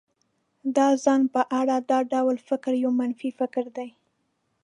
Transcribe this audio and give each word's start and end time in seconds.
د 0.75 0.77
ځان 1.03 1.21
په 1.33 1.41
اړه 1.59 1.75
دا 1.91 1.99
ډول 2.13 2.35
فکر 2.47 2.71
يو 2.83 2.91
منفي 2.99 3.29
فکر 3.39 3.65
دی. 3.77 3.89